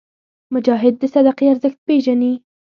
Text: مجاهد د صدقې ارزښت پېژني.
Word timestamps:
مجاهد 0.53 0.93
د 0.99 1.03
صدقې 1.13 1.45
ارزښت 1.53 1.79
پېژني. 1.87 2.33